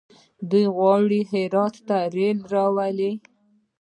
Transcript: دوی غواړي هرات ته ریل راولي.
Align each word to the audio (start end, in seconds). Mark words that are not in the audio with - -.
دوی 0.49 0.65
غواړي 0.75 1.19
هرات 1.31 1.75
ته 1.87 1.97
ریل 2.15 2.39
راولي. 2.53 3.13